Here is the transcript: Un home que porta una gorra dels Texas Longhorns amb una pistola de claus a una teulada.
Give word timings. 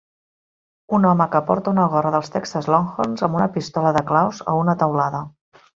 Un 0.97 1.03
home 1.09 1.27
que 1.35 1.41
porta 1.49 1.73
una 1.77 1.85
gorra 1.93 2.13
dels 2.17 2.33
Texas 2.37 2.71
Longhorns 2.75 3.27
amb 3.29 3.41
una 3.41 3.51
pistola 3.59 3.95
de 3.99 4.07
claus 4.13 4.45
a 4.55 4.61
una 4.65 4.81
teulada. 4.85 5.25